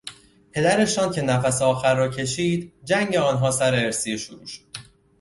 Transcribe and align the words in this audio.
پدرشان 0.51 1.11
که 1.11 1.21
نفس 1.21 1.61
آخر 1.61 1.95
را 1.95 2.09
کشید 2.09 2.73
جنگ 2.83 3.15
آنها 3.15 3.51
سر 3.51 3.75
ارثیه 3.75 4.17
شروع 4.17 4.45
شد. 4.47 4.61